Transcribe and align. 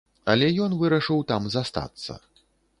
Але 0.31 0.47
ён 0.67 0.71
вырашыў 0.79 1.23
там 1.33 1.43
застацца. 1.59 2.21